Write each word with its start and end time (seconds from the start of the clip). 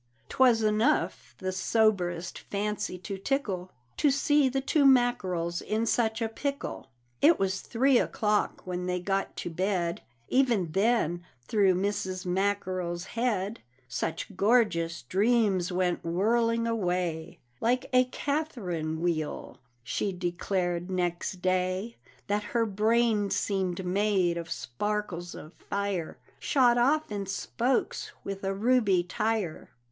'Twas 0.29 0.63
enough 0.63 1.35
the 1.37 1.51
soberest 1.51 2.39
fancy 2.39 2.97
to 2.97 3.19
tickle 3.19 3.71
To 3.97 4.09
see 4.09 4.49
the 4.49 4.59
two 4.59 4.83
Mackerels 4.83 5.61
in 5.61 5.85
such 5.85 6.23
a 6.23 6.27
pickle! 6.27 6.87
It 7.21 7.37
was 7.37 7.61
three 7.61 7.99
o'clock 7.99 8.65
when 8.65 8.87
they 8.87 8.99
got 8.99 9.35
to 9.35 9.51
bed; 9.51 10.01
Even 10.27 10.71
then 10.71 11.23
through 11.47 11.75
Mrs. 11.75 12.25
Mackerel's 12.25 13.03
head 13.13 13.59
Such 13.87 14.35
gorgeous 14.35 15.03
dreams 15.03 15.71
went 15.71 16.03
whirling 16.03 16.65
away, 16.65 17.37
"Like 17.59 17.85
a 17.93 18.05
Catherine 18.05 19.01
wheel," 19.01 19.59
she 19.83 20.11
declared 20.11 20.89
next 20.89 21.43
day, 21.43 21.95
"That 22.25 22.41
her 22.57 22.65
brain 22.65 23.29
seemed 23.29 23.85
made 23.85 24.35
of 24.35 24.49
sparkles 24.49 25.35
of 25.35 25.53
fire 25.69 26.17
Shot 26.39 26.79
off 26.79 27.11
in 27.11 27.27
spokes, 27.27 28.11
with 28.23 28.43
a 28.43 28.55
ruby 28.55 29.03
tire." 29.03 29.69